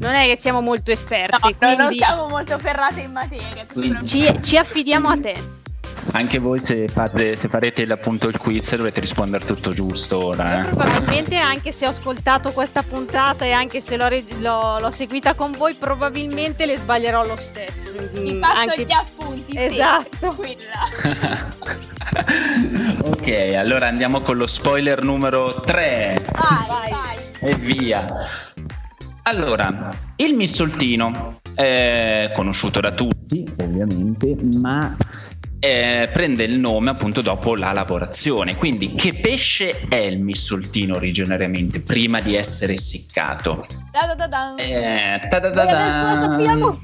non 0.00 0.12
è 0.14 0.26
che 0.26 0.36
siamo 0.36 0.60
molto 0.60 0.90
esperti. 0.90 1.38
No, 1.40 1.56
quindi 1.56 1.76
non 1.76 1.92
siamo 1.92 2.28
molto 2.28 2.58
ferrate 2.58 3.00
in 3.00 3.12
materia. 3.12 3.66
Ci, 4.04 4.42
ci 4.42 4.56
affidiamo 4.56 5.08
a 5.08 5.18
te. 5.18 5.62
Anche 6.12 6.38
voi 6.38 6.64
se, 6.64 6.86
fate, 6.88 7.36
se 7.36 7.48
farete 7.48 7.82
appunto 7.84 8.28
il 8.28 8.38
quiz 8.38 8.76
dovrete 8.76 9.00
rispondere 9.00 9.44
tutto 9.44 9.72
giusto 9.72 10.26
ora. 10.26 10.60
Eh? 10.60 10.68
Probabilmente 10.68 11.36
anche 11.36 11.72
se 11.72 11.86
ho 11.86 11.90
ascoltato 11.90 12.52
questa 12.52 12.82
puntata 12.82 13.44
e 13.44 13.52
anche 13.52 13.80
se 13.80 13.96
l'ho, 13.96 14.08
l'ho, 14.38 14.78
l'ho 14.78 14.90
seguita 14.90 15.34
con 15.34 15.52
voi 15.52 15.74
probabilmente 15.74 16.66
le 16.66 16.76
sbaglierò 16.76 17.26
lo 17.26 17.36
stesso. 17.36 17.82
Ti 18.12 18.34
passo 18.34 18.60
anche... 18.60 18.84
gli 18.84 18.92
appunti. 18.92 19.56
Esatto. 19.56 20.36
ok, 23.02 23.54
allora 23.56 23.88
andiamo 23.88 24.20
con 24.20 24.36
lo 24.36 24.46
spoiler 24.46 25.02
numero 25.02 25.60
3. 25.60 26.22
Vai, 26.32 26.66
vai. 26.68 26.90
vai. 26.90 27.16
E 27.40 27.54
via. 27.54 28.06
Allora, 29.26 29.90
il 30.16 30.34
missoltino 30.34 31.40
è 31.54 32.30
conosciuto 32.34 32.80
da 32.80 32.92
tutti, 32.92 33.50
ovviamente, 33.58 34.36
ma 34.52 34.94
eh, 35.64 36.10
prende 36.12 36.44
il 36.44 36.58
nome 36.58 36.90
appunto 36.90 37.22
dopo 37.22 37.56
la 37.56 37.72
lavorazione. 37.72 38.56
Quindi 38.56 38.94
che 38.94 39.14
pesce 39.14 39.80
è 39.88 39.96
il 39.96 40.20
missoltino 40.20 40.96
originariamente 40.96 41.80
prima 41.80 42.20
di 42.20 42.34
essere 42.34 42.74
essiccato? 42.74 43.66
Eh, 44.56 45.20
adesso 45.30 46.06
lo 46.08 46.20
sappiamo. 46.20 46.80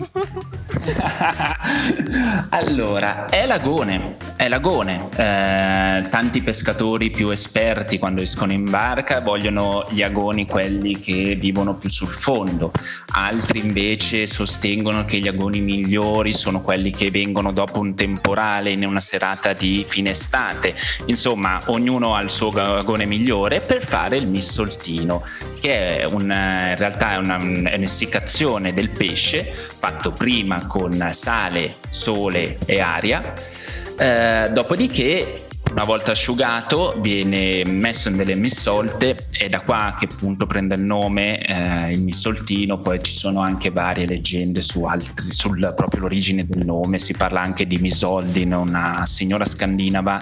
allora, 2.50 3.26
è 3.26 3.44
lagone, 3.46 4.16
è 4.36 4.48
lagone. 4.48 5.08
Eh, 5.16 6.08
tanti 6.08 6.40
pescatori 6.42 7.10
più 7.10 7.30
esperti 7.30 7.98
quando 7.98 8.22
escono 8.22 8.52
in 8.52 8.70
barca 8.70 9.20
vogliono 9.20 9.86
gli 9.90 10.02
agoni 10.02 10.46
quelli 10.46 11.00
che 11.00 11.36
vivono 11.38 11.74
più 11.74 11.90
sul 11.90 12.08
fondo, 12.08 12.70
altri 13.12 13.58
invece 13.58 14.26
sostengono 14.26 15.04
che 15.04 15.18
gli 15.18 15.28
agoni 15.28 15.60
migliori 15.60 16.32
sono 16.32 16.62
quelli 16.62 16.92
che 16.92 17.10
vengono 17.10 17.52
dopo 17.52 17.80
un 17.80 17.94
temporale 17.94 18.69
in 18.72 18.84
una 18.84 19.00
serata 19.00 19.52
di 19.52 19.84
fine 19.86 20.10
estate. 20.10 20.74
Insomma, 21.06 21.62
ognuno 21.66 22.14
ha 22.14 22.22
il 22.22 22.30
suo 22.30 22.50
agone 22.50 23.04
migliore 23.04 23.60
per 23.60 23.84
fare 23.84 24.16
il 24.16 24.26
missoltino, 24.26 25.24
che 25.60 25.98
è 25.98 26.04
un, 26.04 26.22
in 26.22 26.76
realtà 26.76 27.12
è 27.12 27.16
una, 27.16 27.36
un'essiccazione 27.36 28.72
del 28.72 28.90
pesce 28.90 29.52
fatto 29.52 30.12
prima 30.12 30.66
con 30.66 31.08
sale, 31.12 31.76
sole 31.88 32.58
e 32.64 32.80
aria. 32.80 33.34
Eh, 33.96 34.48
dopodiché 34.52 35.48
una 35.70 35.84
volta 35.84 36.12
asciugato 36.12 36.96
viene 36.98 37.64
messo 37.64 38.08
in 38.08 38.16
delle 38.16 38.34
missolte 38.34 39.26
e 39.30 39.48
da 39.48 39.60
qua 39.60 39.94
che 39.98 40.08
appunto 40.10 40.46
prende 40.46 40.74
il 40.74 40.80
nome 40.80 41.40
eh, 41.46 41.92
il 41.92 42.00
missoltino, 42.00 42.80
poi 42.80 43.02
ci 43.02 43.12
sono 43.12 43.40
anche 43.40 43.70
varie 43.70 44.06
leggende 44.06 44.60
su 44.60 44.84
altri, 44.84 45.32
sul 45.32 45.72
proprio 45.76 46.02
l'origine 46.02 46.46
del 46.46 46.64
nome, 46.64 46.98
si 46.98 47.14
parla 47.14 47.40
anche 47.40 47.66
di 47.66 47.78
Misoldin, 47.78 48.52
una 48.52 49.06
signora 49.06 49.44
scandinava 49.44 50.20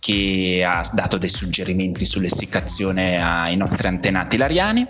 che 0.00 0.64
ha 0.66 0.82
dato 0.92 1.18
dei 1.18 1.28
suggerimenti 1.28 2.04
sull'essiccazione 2.04 3.22
ai 3.22 3.56
nostri 3.56 3.86
antenati 3.86 4.36
lariani 4.38 4.84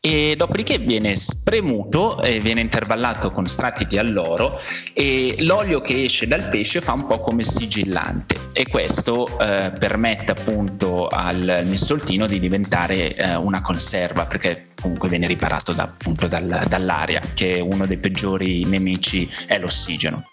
e 0.00 0.34
dopodiché 0.36 0.78
viene 0.78 1.16
spremuto 1.16 2.22
e 2.22 2.40
viene 2.40 2.60
intervallato 2.60 3.32
con 3.32 3.46
strati 3.46 3.86
di 3.86 3.98
alloro 3.98 4.58
e 4.92 5.34
l'olio 5.40 5.80
che 5.80 6.04
esce 6.04 6.28
dal 6.28 6.48
pesce 6.48 6.80
fa 6.80 6.92
un 6.92 7.06
po' 7.06 7.18
come 7.18 7.42
sigillante 7.42 8.36
e 8.52 8.68
questo 8.68 9.38
eh, 9.38 9.72
permette 9.78 10.30
appunto 10.30 11.08
al 11.08 11.62
missoltino 11.64 12.26
di 12.26 12.38
diventare 12.38 13.14
eh, 13.16 13.34
una 13.34 13.60
conserva 13.60 14.26
perché 14.26 14.68
comunque 14.80 15.08
viene 15.08 15.26
riparato 15.26 15.72
da, 15.72 15.82
appunto 15.82 16.28
dal, 16.28 16.64
dall'aria 16.68 17.20
che 17.34 17.58
uno 17.58 17.84
dei 17.84 17.98
peggiori 17.98 18.64
nemici 18.64 19.28
è 19.46 19.58
l'ossigeno 19.58 20.30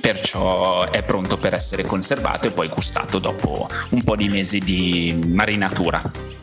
perciò 0.00 0.88
è 0.90 1.02
pronto 1.02 1.36
per 1.36 1.54
essere 1.54 1.84
conservato 1.84 2.48
e 2.48 2.50
poi 2.50 2.68
gustato 2.68 3.18
dopo 3.18 3.68
un 3.90 4.02
po' 4.02 4.16
di 4.16 4.28
mesi 4.28 4.58
di 4.58 5.18
marinatura. 5.28 6.02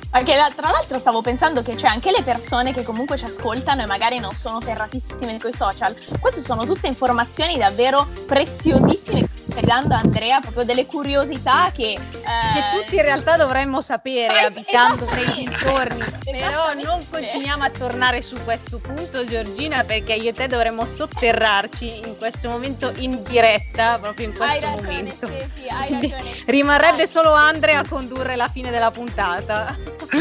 Perché 0.09 0.33
tra 0.55 0.71
l'altro 0.71 0.97
stavo 0.97 1.21
pensando 1.21 1.61
che 1.61 1.75
c'è 1.75 1.87
anche 1.87 2.11
le 2.11 2.23
persone 2.23 2.73
che 2.73 2.83
comunque 2.83 3.17
ci 3.17 3.25
ascoltano 3.25 3.81
e 3.81 3.85
magari 3.85 4.19
non 4.19 4.33
sono 4.33 4.61
ferratissime 4.61 5.37
con 5.39 5.49
i 5.49 5.53
social. 5.53 5.95
Queste 6.19 6.41
sono 6.41 6.65
tutte 6.65 6.87
informazioni 6.87 7.57
davvero 7.57 8.07
preziosissime 8.25 9.36
stai 9.57 9.65
dando 9.65 9.95
Andrea 9.95 10.39
proprio 10.39 10.63
delle 10.63 10.85
curiosità 10.85 11.71
che, 11.73 11.93
eh... 11.93 11.97
che 11.97 12.79
tutti 12.79 12.95
in 12.95 13.01
realtà 13.01 13.37
dovremmo 13.37 13.81
sapere 13.81 14.41
eh, 14.41 14.45
abitando 14.45 15.03
esatto. 15.03 15.25
nei 15.25 15.45
dintorni 15.45 16.03
però 16.25 16.73
non 16.73 17.03
continuiamo 17.09 17.63
a 17.63 17.69
tornare 17.71 18.21
su 18.21 18.35
questo 18.43 18.77
punto 18.77 19.25
Giorgina 19.25 19.83
perché 19.83 20.13
io 20.13 20.29
e 20.29 20.33
te 20.33 20.47
dovremmo 20.47 20.85
sotterrarci 20.85 22.01
in 22.05 22.17
questo 22.17 22.49
momento 22.49 22.93
in 22.97 23.23
diretta 23.23 23.97
proprio 23.97 24.27
in 24.27 24.35
questo 24.35 24.53
hai 24.53 24.61
ragione, 24.61 24.87
momento. 24.87 25.27
sì, 25.27 25.67
hai 25.67 25.91
ragione. 25.91 26.31
rimarrebbe 26.45 26.97
vai. 26.97 27.07
solo 27.07 27.31
Andrea 27.31 27.79
a 27.79 27.87
condurre 27.87 28.35
la 28.35 28.49
fine 28.49 28.69
della 28.69 28.91
puntata. 28.91 29.75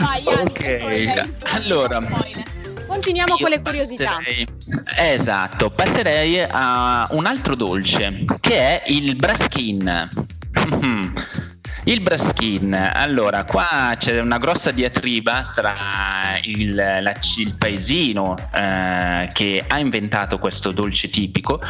Vai 0.00 0.24
Andrea 0.26 1.24
ok. 1.24 1.28
allora 1.54 2.00
Continuiamo 2.96 3.34
Io 3.34 3.42
con 3.42 3.50
le 3.50 3.60
curiosità. 3.60 4.16
Passerei, 4.16 4.46
esatto, 4.96 5.70
passerei 5.70 6.40
a 6.48 7.06
un 7.10 7.26
altro 7.26 7.54
dolce 7.54 8.24
che 8.40 8.56
è 8.56 8.82
il 8.86 9.16
Braskin. 9.16 10.08
Il 11.84 12.00
Braskin, 12.00 12.74
allora 12.74 13.44
qua 13.44 13.94
c'è 13.96 14.18
una 14.18 14.38
grossa 14.38 14.72
diatriba 14.72 15.52
tra 15.54 16.36
il, 16.42 16.74
la, 16.74 17.14
il 17.36 17.54
paesino 17.56 18.34
eh, 18.52 19.28
che 19.32 19.64
ha 19.64 19.78
inventato 19.78 20.40
questo 20.40 20.72
dolce 20.72 21.10
tipico 21.10 21.60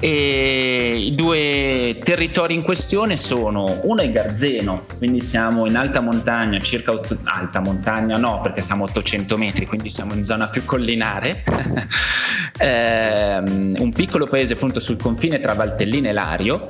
e 0.00 0.96
I 0.96 1.14
due 1.14 2.00
territori 2.02 2.54
in 2.54 2.62
questione 2.62 3.18
sono 3.18 3.80
uno 3.82 4.00
è 4.00 4.08
Garzeno, 4.08 4.86
quindi 4.96 5.20
siamo 5.20 5.66
in 5.66 5.76
alta 5.76 6.00
montagna, 6.00 6.58
circa 6.58 6.92
8, 6.92 7.18
alta 7.24 7.60
montagna 7.60 8.16
no 8.16 8.40
perché 8.40 8.62
siamo 8.62 8.84
800 8.84 9.36
metri, 9.36 9.66
quindi 9.66 9.90
siamo 9.90 10.14
in 10.14 10.24
zona 10.24 10.48
più 10.48 10.64
collinare. 10.64 11.44
eh, 12.58 13.36
un 13.38 13.90
piccolo 13.94 14.26
paese 14.26 14.54
appunto 14.54 14.80
sul 14.80 14.96
confine 14.96 15.38
tra 15.38 15.52
Valtellina 15.52 16.08
e 16.08 16.12
Lario 16.12 16.68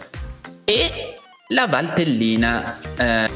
e 0.64 1.14
la 1.48 1.66
Valtellina 1.68 2.78
eh, 2.96 3.30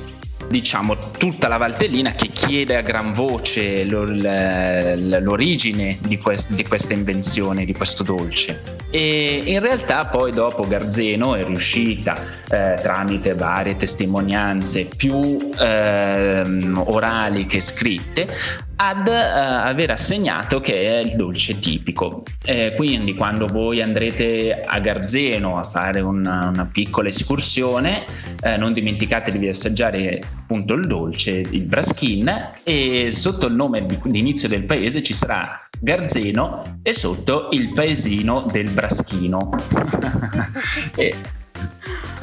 diciamo 0.55 1.11
tutta 1.19 1.49
la 1.49 1.57
Valtellina 1.57 2.13
che 2.13 2.29
chiede 2.29 2.77
a 2.77 2.81
gran 2.81 3.13
voce 3.13 3.83
l'origine 3.83 5.99
di, 6.01 6.17
quest, 6.17 6.55
di, 6.55 6.63
questa 6.63 6.93
invenzione, 6.93 7.65
di 7.65 7.73
questo 7.73 8.05
dolce. 8.05 8.63
E 8.91 9.43
in 9.47 9.59
realtà 9.59 10.07
poi 10.07 10.31
dopo 10.31 10.65
Garzeno 10.65 11.35
è 11.35 11.45
riuscita 11.45 12.15
eh, 12.49 12.79
tramite 12.81 13.35
varie 13.35 13.77
testimonianze 13.77 14.85
più 14.85 15.51
eh, 15.59 16.43
orali 16.85 17.47
che 17.47 17.61
scritte 17.61 18.29
ad 18.77 19.07
uh, 19.07 19.11
aver 19.11 19.91
assegnato 19.91 20.61
che 20.61 21.01
è 21.01 21.05
il 21.05 21.15
dolce 21.17 21.59
tipico. 21.59 22.23
Eh, 22.45 22.73
quindi 22.77 23.15
quando 23.15 23.47
voi 23.47 23.81
andrete 23.81 24.65
a 24.65 24.79
Garzeno 24.81 25.59
a 25.59 25.63
fare 25.63 26.01
una, 26.01 26.51
una 26.53 26.67
piccola 26.67 27.09
escursione, 27.09 28.05
eh, 28.43 28.57
non 28.57 28.73
dimenticatevi 28.73 29.39
di 29.39 29.49
assaggiare 29.49 30.21
appunto 30.43 30.75
il 30.75 30.87
dolce, 30.87 31.31
il 31.31 31.63
braschin 31.63 32.33
e 32.63 33.11
sotto 33.11 33.47
il 33.47 33.55
nome 33.55 33.87
di, 33.87 33.99
di 34.05 34.19
inizio 34.19 34.49
del 34.49 34.65
paese 34.65 35.03
ci 35.03 35.15
sarà 35.15 35.67
Garzeno 35.81 36.79
e 36.83 36.93
sotto 36.95 37.49
il 37.53 37.73
paesino 37.73 38.47
del 38.51 38.71
Braschino. 38.71 39.51
e, 40.97 41.15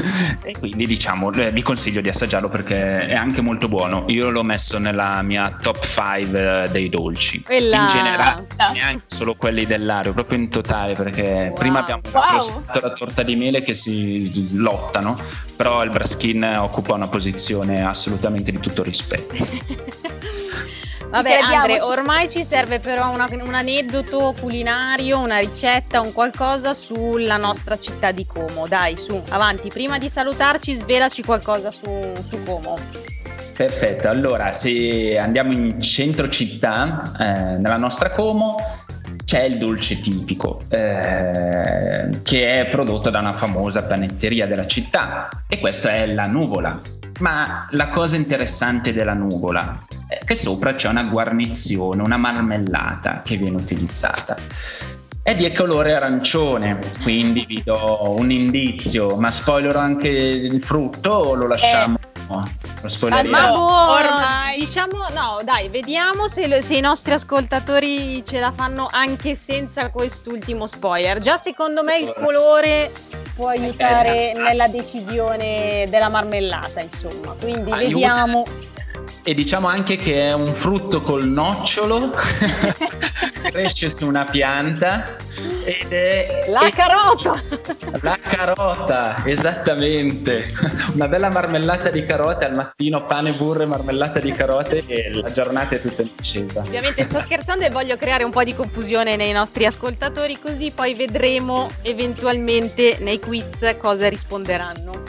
e 0.43 0.53
quindi 0.57 0.85
diciamo 0.85 1.31
eh, 1.33 1.51
vi 1.51 1.61
consiglio 1.61 2.01
di 2.01 2.09
assaggiarlo 2.09 2.49
perché 2.49 3.07
è 3.07 3.13
anche 3.13 3.41
molto 3.41 3.67
buono. 3.67 4.05
Io 4.07 4.29
l'ho 4.29 4.43
messo 4.43 4.77
nella 4.77 5.21
mia 5.21 5.57
top 5.61 5.83
5 5.83 6.63
eh, 6.63 6.69
dei 6.69 6.89
dolci. 6.89 7.41
Quella... 7.41 7.81
In 7.81 7.87
generale, 7.87 8.47
neanche 8.73 9.03
solo 9.05 9.35
quelli 9.35 9.65
dell'ario, 9.65 10.13
proprio 10.13 10.37
in 10.37 10.49
totale 10.49 10.93
perché 10.93 11.47
wow. 11.49 11.53
prima 11.53 11.79
abbiamo 11.79 12.01
wow. 12.11 12.63
la 12.81 12.93
torta 12.93 13.23
di 13.23 13.35
mele 13.35 13.61
che 13.61 13.73
si 13.73 14.49
lottano, 14.53 15.17
però 15.55 15.83
il 15.83 15.89
Braskin 15.89 16.43
occupa 16.59 16.93
una 16.93 17.07
posizione 17.07 17.85
assolutamente 17.85 18.51
di 18.51 18.59
tutto 18.59 18.83
rispetto. 18.83 19.35
Vabbè, 21.11 21.39
Andre, 21.43 21.81
ormai 21.81 22.29
ci 22.29 22.41
serve 22.41 22.79
però 22.79 23.11
una, 23.11 23.27
un 23.29 23.53
aneddoto 23.53 24.33
culinario, 24.39 25.19
una 25.19 25.39
ricetta, 25.39 25.99
un 25.99 26.13
qualcosa 26.13 26.73
sulla 26.73 27.35
nostra 27.35 27.77
città 27.77 28.11
di 28.11 28.25
Como. 28.25 28.65
Dai, 28.65 28.95
su, 28.97 29.21
avanti. 29.27 29.67
Prima 29.67 29.97
di 29.97 30.09
salutarci, 30.09 30.73
svelaci 30.73 31.21
qualcosa 31.21 31.69
su, 31.69 32.13
su 32.23 32.41
Como. 32.45 32.77
Perfetto, 33.53 34.07
allora 34.07 34.53
se 34.53 35.17
andiamo 35.17 35.51
in 35.51 35.81
centro 35.81 36.29
città, 36.29 37.11
eh, 37.19 37.57
nella 37.57 37.75
nostra 37.75 38.09
Como, 38.09 38.55
c'è 39.25 39.43
il 39.43 39.57
dolce 39.57 39.99
tipico 39.99 40.61
eh, 40.69 42.21
che 42.23 42.61
è 42.61 42.69
prodotto 42.69 43.09
da 43.09 43.19
una 43.19 43.33
famosa 43.33 43.83
panetteria 43.83 44.47
della 44.47 44.65
città 44.65 45.27
e 45.49 45.59
questa 45.59 45.91
è 45.91 46.05
la 46.05 46.25
nuvola. 46.25 46.81
Ma 47.21 47.67
la 47.71 47.87
cosa 47.87 48.15
interessante 48.15 48.93
della 48.93 49.13
nuvola 49.13 49.85
è 50.07 50.17
che 50.25 50.33
sopra 50.33 50.73
c'è 50.73 50.89
una 50.89 51.03
guarnizione, 51.03 52.01
una 52.01 52.17
marmellata 52.17 53.21
che 53.23 53.37
viene 53.37 53.57
utilizzata. 53.57 54.35
È 55.21 55.35
di 55.35 55.51
colore 55.53 55.93
arancione, 55.93 56.79
quindi 57.03 57.45
vi 57.47 57.61
do 57.63 58.15
un 58.17 58.31
indizio, 58.31 59.17
ma 59.17 59.29
spoilerò 59.29 59.79
anche 59.79 60.09
il 60.09 60.63
frutto 60.63 61.11
o 61.11 61.35
lo 61.35 61.45
lasciamo? 61.45 61.99
Ma 63.29 63.47
buono, 63.47 63.91
ormai 63.91 64.59
diciamo 64.59 65.05
no, 65.13 65.41
dai, 65.43 65.69
vediamo 65.69 66.27
se, 66.27 66.47
lo, 66.47 66.61
se, 66.61 66.75
i 66.75 66.81
nostri 66.81 67.13
ascoltatori 67.13 68.23
ce 68.25 68.39
la 68.39 68.51
fanno 68.51 68.87
anche 68.89 69.35
senza 69.35 69.89
quest'ultimo 69.89 70.65
spoiler. 70.65 71.19
Già 71.19 71.37
secondo 71.37 71.83
me 71.83 71.97
il 71.97 72.13
colore 72.17 72.91
può 73.35 73.49
aiutare 73.49 74.33
nella 74.33 74.67
decisione 74.67 75.87
della 75.89 76.09
marmellata, 76.09 76.81
insomma. 76.81 77.35
Quindi 77.39 77.71
Aiuta. 77.71 77.87
vediamo. 77.87 78.43
E 79.23 79.33
diciamo 79.35 79.67
anche 79.67 79.97
che 79.97 80.29
è 80.29 80.33
un 80.33 80.53
frutto 80.53 81.01
col 81.01 81.27
nocciolo, 81.27 82.09
cresce 83.51 83.89
su 83.89 84.07
una 84.07 84.25
pianta 84.25 85.15
ed 85.63 85.91
è... 85.91 86.45
La 86.47 86.69
carota! 86.69 87.41
La 88.01 88.17
carota, 88.21 89.23
esattamente. 89.25 90.53
Una 90.93 91.07
bella 91.07 91.29
marmellata 91.29 91.89
di 91.89 92.05
carote 92.05 92.45
al 92.45 92.55
mattino, 92.55 93.05
pane, 93.05 93.31
burro 93.33 93.63
e 93.63 93.65
marmellata 93.65 94.19
di 94.19 94.31
carote 94.31 94.83
e 94.85 95.11
la 95.11 95.31
giornata 95.31 95.75
è 95.75 95.81
tutta 95.81 96.01
in 96.01 96.09
discesa. 96.15 96.61
Ovviamente 96.61 97.03
sto 97.03 97.19
scherzando 97.19 97.65
e 97.65 97.69
voglio 97.69 97.97
creare 97.97 98.23
un 98.23 98.31
po' 98.31 98.43
di 98.43 98.55
confusione 98.55 99.15
nei 99.15 99.31
nostri 99.31 99.65
ascoltatori 99.65 100.39
così 100.39 100.71
poi 100.71 100.93
vedremo 100.93 101.69
eventualmente 101.83 102.97
nei 102.99 103.19
quiz 103.19 103.75
cosa 103.79 104.09
risponderanno. 104.09 105.03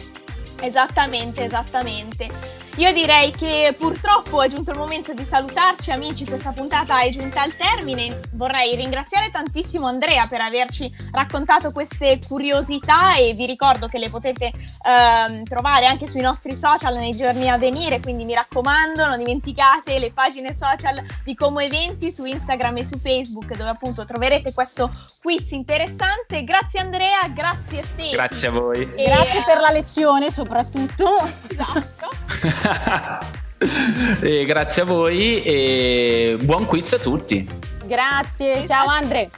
Esattamente, 0.61 1.45
esattamente. 1.45 2.62
Io 2.77 2.91
direi 2.93 3.31
che 3.33 3.75
purtroppo 3.77 4.41
è 4.41 4.49
giunto 4.49 4.71
il 4.71 4.79
momento 4.79 5.13
di 5.13 5.25
salutarci 5.25 5.91
amici, 5.91 6.25
questa 6.25 6.53
puntata 6.53 7.03
è 7.03 7.11
giunta 7.11 7.43
al 7.43 7.55
termine. 7.55 8.21
Vorrei 8.33 8.75
ringraziare 8.75 9.31
tantissimo 9.31 9.87
Andrea 9.87 10.27
per 10.27 10.41
averci 10.41 10.91
raccontato 11.11 11.71
queste 11.71 12.19
curiosità 12.27 13.17
e 13.17 13.35
vi 13.35 13.45
ricordo 13.45 13.89
che 13.89 13.99
le 13.99 14.09
potete 14.09 14.53
ehm, 14.87 15.45
trovare 15.45 15.85
anche 15.85 16.07
sui 16.07 16.23
nostri 16.23 16.57
social 16.57 16.97
nei 16.97 17.15
giorni 17.15 17.51
a 17.51 17.59
venire, 17.59 18.01
quindi 18.01 18.25
mi 18.25 18.33
raccomando 18.33 19.07
non 19.07 19.19
dimenticate 19.19 19.99
le 19.99 20.11
pagine 20.11 20.55
social 20.55 21.03
di 21.25 21.35
Como 21.35 21.61
Eventi 21.61 22.11
su 22.11 22.25
Instagram 22.25 22.79
e 22.79 22.85
su 22.87 22.99
Facebook 22.99 23.55
dove 23.55 23.69
appunto 23.69 24.07
troverete 24.07 24.55
questo 24.55 24.91
quiz 25.21 25.51
interessante. 25.51 26.43
Grazie 26.43 26.81
Andrea, 26.81 27.29
grazie 27.29 27.83
Stefano. 27.83 28.13
Grazie 28.13 28.49
a 28.49 28.51
voi. 28.51 28.89
E 28.95 29.05
grazie 29.05 29.43
per 29.45 29.61
la 29.61 29.71
lezione 29.71 30.31
soprattutto. 30.31 31.19
Esatto. 31.49 32.22
e 34.21 34.45
grazie 34.45 34.83
a 34.83 34.85
voi 34.85 35.43
e 35.43 36.37
buon 36.43 36.67
quiz 36.67 36.93
a 36.95 36.99
tutti. 36.99 37.49
Grazie, 37.85 38.67
ciao 38.67 38.87
Andre. 38.87 39.31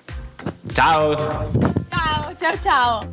Ciao. 0.72 1.16
Ciao, 1.88 2.34
ciao, 2.38 2.58
ciao. 2.62 3.10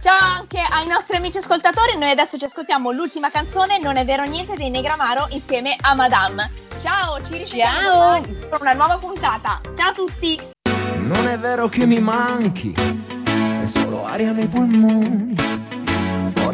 Ciao 0.00 0.36
anche 0.36 0.60
ai 0.60 0.86
nostri 0.86 1.16
amici 1.16 1.38
ascoltatori, 1.38 1.98
noi 1.98 2.10
adesso 2.10 2.38
ci 2.38 2.44
ascoltiamo 2.44 2.92
l'ultima 2.92 3.30
canzone, 3.30 3.80
Non 3.80 3.96
è 3.96 4.04
vero 4.04 4.22
niente 4.24 4.54
dei 4.54 4.70
Negramaro 4.70 5.26
insieme 5.30 5.76
a 5.80 5.94
Madame. 5.94 6.48
Ciao, 6.80 7.20
ci 7.24 7.36
risentiamo 7.36 8.20
per 8.48 8.60
una 8.60 8.74
nuova 8.74 8.96
puntata. 8.96 9.60
Ciao 9.76 9.90
a 9.90 9.92
tutti. 9.92 10.40
Non 10.98 11.26
è 11.26 11.36
vero 11.38 11.68
che 11.68 11.84
mi 11.84 11.98
manchi, 11.98 12.72
è 12.74 13.66
solo 13.66 14.04
aria 14.04 14.30
nei 14.30 14.46
polmoni 14.46 15.47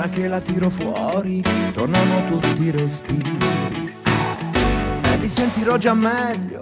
Ora 0.04 0.12
che 0.12 0.28
la 0.28 0.40
tiro 0.40 0.68
fuori, 0.68 1.42
tornano 1.72 2.26
tutti 2.28 2.64
i 2.64 2.70
respiri. 2.70 3.38
E 5.02 5.16
mi 5.16 5.26
sentirò 5.26 5.78
già 5.78 5.94
meglio, 5.94 6.60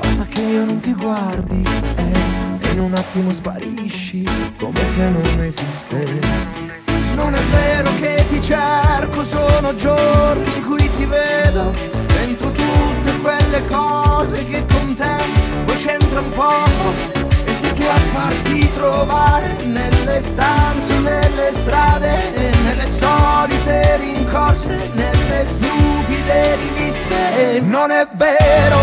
basta 0.00 0.24
che 0.24 0.40
io 0.40 0.64
non 0.64 0.80
ti 0.80 0.92
guardi. 0.92 1.62
E 1.94 2.72
in 2.72 2.80
un 2.80 2.94
attimo 2.94 3.32
sparisci, 3.32 4.26
come 4.58 4.84
se 4.84 5.08
non 5.08 5.40
esistessi. 5.40 6.68
Non 7.14 7.32
è 7.32 7.42
vero 7.52 7.94
che 8.00 8.26
ti 8.28 8.42
cerco, 8.42 9.22
sono 9.22 9.76
giorni 9.76 10.52
in 10.56 10.64
cui 10.64 10.90
ti 10.96 11.04
vedo 11.04 11.72
dentro 12.08 12.50
tutte 12.50 13.18
quelle 13.20 13.64
cose 13.68 14.44
che 14.46 14.66
con 14.66 14.96
te 14.96 15.16
poi 15.64 15.76
c'entra 15.76 16.18
un 16.18 16.30
poco 16.30 17.31
tu 17.60 17.82
a 17.82 17.98
farti 18.12 18.72
trovare 18.74 19.56
nelle 19.64 20.20
stanze, 20.20 20.98
nelle 20.98 21.52
strade, 21.52 22.30
nelle 22.62 22.88
solite 22.88 23.96
rincorse, 23.98 24.90
nelle 24.94 25.44
stupide 25.44 26.56
riviste. 26.56 27.60
Non 27.62 27.90
è 27.90 28.06
vero, 28.14 28.78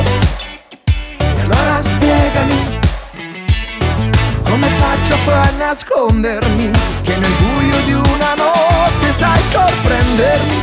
e 1.18 1.42
allora 1.42 1.82
spiegami 1.82 2.80
come 4.44 4.68
faccio 4.68 5.16
a 5.32 5.50
nascondermi 5.58 6.72
che 7.04 7.18
nel 7.18 7.32
buio 7.32 7.80
di 7.86 7.94
una 7.94 8.34
notte 8.36 9.12
sai 9.16 9.42
sorprendermi. 9.50 10.62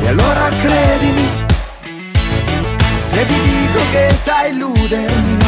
E 0.00 0.08
allora 0.08 0.48
credimi, 0.60 1.28
se 3.10 3.26
ti 3.26 3.40
dico 3.40 3.80
che 3.92 4.14
sai 4.14 4.50
illudermi 4.50 5.36
e 5.38 5.41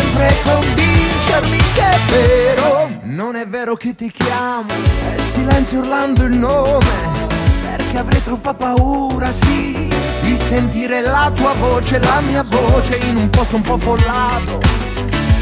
sempre 0.00 0.34
convincermi 0.44 1.58
che 1.74 1.90
è 1.90 1.98
vero 2.08 2.90
Non 3.02 3.36
è 3.36 3.46
vero 3.46 3.76
che 3.76 3.94
ti 3.94 4.10
chiamo, 4.10 4.72
è 5.04 5.14
il 5.18 5.24
silenzio 5.24 5.80
urlando 5.80 6.24
il 6.24 6.36
nome 6.36 7.28
Perché 7.62 7.98
avrei 7.98 8.22
troppa 8.22 8.54
paura, 8.54 9.30
sì 9.30 9.92
Di 10.22 10.36
sentire 10.36 11.02
la 11.02 11.30
tua 11.34 11.52
voce, 11.54 11.98
la 11.98 12.20
mia 12.20 12.42
voce 12.42 12.96
in 12.96 13.16
un 13.16 13.30
posto 13.30 13.56
un 13.56 13.62
po' 13.62 13.78
follato 13.78 14.60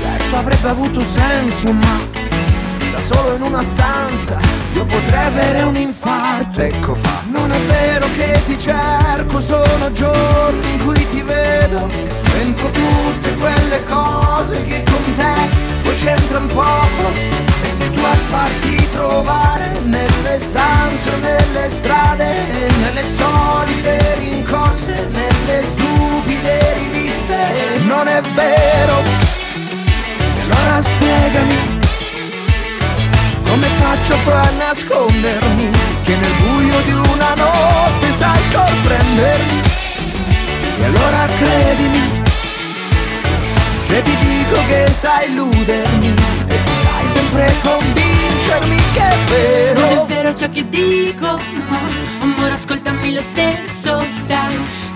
Certo 0.01 0.37
avrebbe 0.37 0.69
avuto 0.69 1.03
senso 1.03 1.73
ma 1.73 2.18
da 2.99 3.01
solo 3.01 3.35
in 3.35 3.43
una 3.43 3.63
stanza. 3.63 4.39
Io 4.75 4.85
potrei 4.85 5.25
avere 5.25 5.63
un 5.63 5.77
infarto. 5.77 6.61
Ecco 6.61 6.95
fa. 6.95 7.23
Non 7.31 7.51
è 7.53 7.59
vero 7.61 8.07
che 8.17 8.43
ti 8.47 8.59
cerco 8.59 9.41
Sono 9.41 9.93
giorni 9.93 10.73
in 10.73 10.85
cui 10.85 11.09
ti 11.11 11.23
vedo. 11.23 11.89
Dentro 12.33 12.71
tutte 12.71 13.35
quelle 13.37 13.85
cose 13.85 14.65
che 14.65 14.83
con 14.85 15.15
te 15.17 15.49
Poi 15.83 15.95
c'entra 15.97 16.39
un 16.39 16.49
poco. 16.49 17.13
E 17.63 17.71
sei 17.71 17.91
tu 17.91 18.01
a 18.01 18.15
farti 18.31 18.89
trovare 18.93 19.81
Nelle 19.83 20.39
stanze, 20.39 21.11
nelle 21.21 21.69
strade 21.69 22.47
Nelle 22.81 23.03
solite 23.03 24.15
rincorse 24.19 25.09
Nelle 25.11 25.63
stupide 25.63 26.75
riviste 26.75 27.81
Non 27.85 28.07
è 28.07 28.21
vero. 28.35 29.03
Allora 30.51 30.81
spiegami 30.81 31.88
come 33.59 33.67
faccio 33.75 34.17
poi 34.23 34.35
a 34.35 34.51
nascondermi? 34.57 35.71
Che 36.05 36.17
nel 36.17 36.33
buio 36.43 36.81
di 36.85 36.93
una 36.93 37.35
notte 37.35 38.11
sai 38.17 38.41
sorprendermi. 38.51 39.63
E 40.79 40.85
allora 40.85 41.27
credimi 41.27 42.23
Se 43.85 44.01
ti 44.01 44.17
dico 44.17 44.65
che 44.69 44.89
sai 44.93 45.29
illudermi 45.29 46.15
E 46.47 46.63
che 46.63 46.73
sai 46.83 47.07
sempre 47.09 47.53
convincermi 47.63 48.77
che 48.93 49.09
è 49.09 49.17
vero. 49.27 49.81
Non 49.81 49.99
è 49.99 50.07
vero 50.07 50.35
ciò 50.37 50.49
che 50.51 50.69
dico, 50.69 51.41
Amore 52.21 52.53
ascoltami 52.53 53.13
lo 53.13 53.23
stesso, 53.23 54.07
dai 54.27 54.48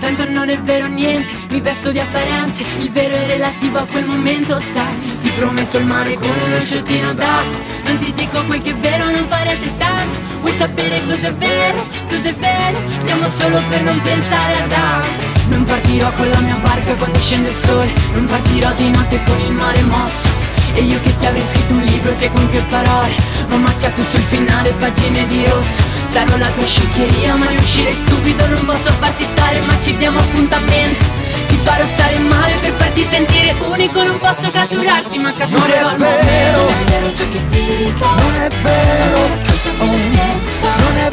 Tanto 0.03 0.29
non 0.29 0.49
è 0.49 0.59
vero 0.59 0.87
niente, 0.87 1.31
mi 1.51 1.61
vesto 1.61 1.89
di 1.89 1.97
apparenze 1.97 2.65
Il 2.79 2.91
vero 2.91 3.15
è 3.15 3.25
relativo 3.25 3.77
a 3.77 3.85
quel 3.85 4.03
momento, 4.03 4.59
sai. 4.59 5.17
Ti 5.21 5.29
prometto 5.29 5.77
il 5.77 5.85
mare 5.85 6.15
con 6.15 6.27
uno 6.45 6.59
sciottino 6.59 7.13
d'acqua 7.13 7.57
Non 7.85 7.97
ti 7.99 8.11
dico 8.13 8.43
quel 8.43 8.61
che 8.61 8.71
è 8.71 8.75
vero, 8.75 9.05
non 9.05 9.25
fare 9.29 9.51
altrettanto. 9.51 10.17
Vuoi 10.41 10.53
sapere 10.53 11.05
cos'è 11.05 11.33
vero, 11.35 11.87
cos'è 12.09 12.33
vero? 12.33 12.81
Andiamo 12.97 13.29
solo 13.29 13.61
per 13.69 13.81
non 13.83 13.97
pensare 14.01 14.61
ad 14.63 14.73
altro. 14.73 15.11
Non 15.47 15.63
partirò 15.63 16.11
con 16.11 16.27
la 16.27 16.39
mia 16.39 16.55
barca 16.55 16.95
quando 16.95 17.19
scende 17.19 17.49
il 17.49 17.55
sole 17.55 17.93
Non 18.13 18.25
partirò 18.25 18.73
di 18.73 18.89
notte 18.89 19.21
con 19.23 19.39
il 19.39 19.53
mare 19.53 19.81
mosso. 19.83 20.27
E 20.73 20.81
io 20.81 20.99
che 20.99 21.15
ti 21.15 21.25
avrei 21.25 21.45
scritto 21.45 21.75
un 21.75 21.81
libro, 21.81 22.13
sai 22.13 22.29
con 22.29 22.49
che 22.49 22.59
parole? 22.67 23.13
Ma 23.47 23.55
macchiato 23.55 24.03
sul 24.03 24.19
finale 24.19 24.69
pagine 24.71 25.25
di 25.27 25.45
rosso 25.45 26.02
Sarò 26.13 26.37
la 26.37 26.49
tua 26.49 26.63
sciccheria 26.63 27.33
ma 27.33 27.49
ne 27.49 27.57
uscire 27.57 27.91
stupido 27.91 28.45
Non 28.45 28.65
posso 28.65 28.91
farti 28.99 29.23
stare 29.23 29.59
ma 29.61 29.73
ci 29.81 29.97
diamo 29.97 30.19
appuntamento. 30.19 31.03
Ti 31.47 31.55
farò 31.55 31.87
stare 31.87 32.19
male 32.19 32.53
per 32.61 32.71
farti 32.73 33.03
sentire 33.09 33.55
unico 33.59 34.03
Non 34.03 34.19
posso 34.19 34.51
catturarti 34.51 35.17
ma 35.17 35.33
catturerò 35.33 35.89
è 35.89 35.95
vero. 35.95 36.61
Non 36.61 36.69
è 36.69 36.83
vero 36.91 37.13
ciò 37.13 37.27
che 37.29 37.43
dico. 37.47 38.05
Non 38.05 38.35
è 38.35 38.47
vero. 38.61 39.33
Ascoltami 39.33 39.91
lo 39.91 39.97
stesso 39.97 40.67
Non 40.77 40.97
è 40.97 41.09